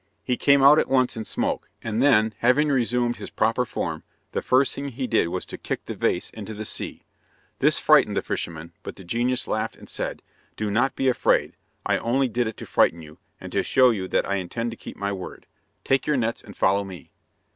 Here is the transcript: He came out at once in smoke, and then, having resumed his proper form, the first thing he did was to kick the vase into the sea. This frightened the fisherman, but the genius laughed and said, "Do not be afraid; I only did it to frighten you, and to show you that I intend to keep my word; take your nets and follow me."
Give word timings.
He 0.23 0.35
came 0.35 0.63
out 0.63 0.79
at 0.79 0.89
once 0.89 1.15
in 1.15 1.25
smoke, 1.25 1.69
and 1.83 2.01
then, 2.01 2.33
having 2.39 2.69
resumed 2.69 3.17
his 3.17 3.29
proper 3.29 3.65
form, 3.65 4.01
the 4.31 4.41
first 4.41 4.73
thing 4.73 4.89
he 4.89 5.05
did 5.05 5.27
was 5.27 5.45
to 5.45 5.59
kick 5.59 5.85
the 5.85 5.93
vase 5.93 6.31
into 6.31 6.55
the 6.55 6.65
sea. 6.65 7.03
This 7.59 7.77
frightened 7.77 8.17
the 8.17 8.23
fisherman, 8.23 8.73
but 8.81 8.95
the 8.95 9.03
genius 9.03 9.47
laughed 9.47 9.75
and 9.75 9.87
said, 9.87 10.23
"Do 10.55 10.71
not 10.71 10.95
be 10.95 11.07
afraid; 11.07 11.55
I 11.85 11.99
only 11.99 12.27
did 12.29 12.47
it 12.47 12.57
to 12.57 12.65
frighten 12.65 13.03
you, 13.03 13.19
and 13.39 13.51
to 13.51 13.61
show 13.61 13.91
you 13.91 14.07
that 14.07 14.25
I 14.27 14.37
intend 14.37 14.71
to 14.71 14.75
keep 14.75 14.97
my 14.97 15.11
word; 15.11 15.45
take 15.83 16.07
your 16.07 16.17
nets 16.17 16.43
and 16.43 16.57
follow 16.57 16.83
me." 16.83 17.11